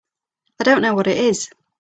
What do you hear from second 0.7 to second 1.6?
know what it is.